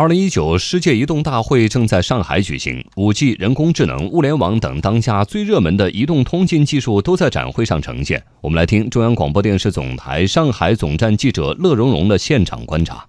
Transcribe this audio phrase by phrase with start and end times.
[0.00, 8.22] 二零一九世界移动大会正在上海举行，五 G、人工智能、物联网等当下最热门的移动通信技术都在展会上呈现。
[8.40, 13.04] 我们来听中央广播电视总台上海总站记者乐融融的现场观察。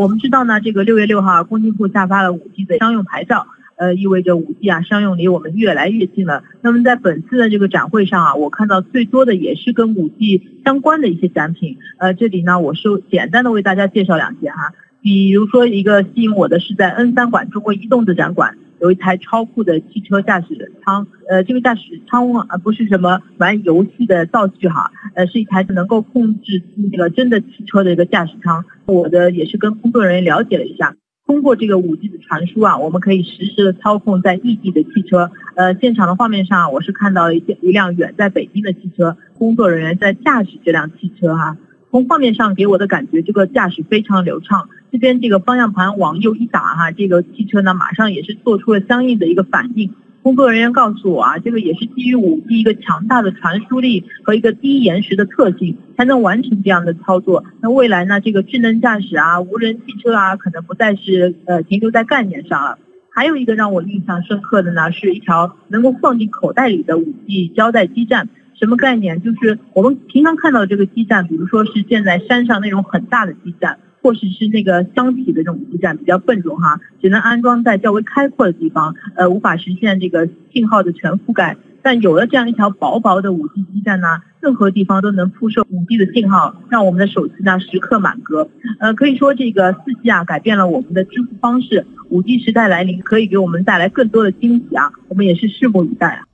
[0.00, 3.46] 我们知道呢，这个六月六号，工信部下发了五 G 的商用牌照，
[3.76, 6.42] 呃，意味着五 G 啊商用离我们越来越近了。
[6.60, 11.76] 那么在本次的这个展会上啊，我看到最多的也是跟五 G 相关的一些展品。
[11.98, 14.72] 呃，这里呢，我是简单的为大家介绍两件哈。
[15.02, 21.06] 比如说，一个吸引我的是在 N 三馆中国移动的展馆，有一台超酷的汽车驾驶舱。
[21.28, 28.64] 呃，这个驾驶舱啊，不是什么玩游戏的道具哈，呃，是一台能够控制那个真的汽车的一个驾驶舱。
[28.84, 30.94] 我的也是跟工作人员了解了一下，
[31.26, 35.30] 通过这个五 G 的传输啊，我们可以实时的操控在异地的汽车。
[35.54, 41.56] 呃，现场的画面上，我是看到一一辆远在北京的汽车，工作人员在驾驶这辆汽车哈。
[41.90, 44.68] 从画面上给我的感觉，这个驾驶非常流畅。
[44.90, 49.92] 这边这个方向盘往右一打，哈，这个汽车呢马上也是做出了相应的一个反应。
[50.22, 57.44] 工作人员告诉我啊，这个也是基于五 G 一个强大的传输力和一个低延时的特性，才能完成这样的操作。
[57.62, 62.78] 那未来呢，这个智能驾驶啊、无人汽车啊，可能不再是呃停留在概念上了。
[63.14, 68.28] 还有一个让我印象深刻的呢，是一条能够放进口袋里的五 G 胶带基站。
[68.58, 69.22] 什么概念？
[69.22, 81.56] 就是我们平常看到这个基站，比如说是建在山上那种很大的基站，或者是那个箱体的这种基站，比较笨重哈，只能安装在较为开阔的地方，呃，无法实现这个信号的全覆盖。
[81.82, 88.50] 但有了这样一条薄薄的五 G 基站呢，任何地方都能铺设五 G 的信号，让我们的手机呢时刻满格。
[88.78, 96.26] 呃，可以说这个四 G 啊改变了我们的支付方式，五 G 时代来临，可以给我们带来更多的惊喜啊，我们也是拭目以待啊。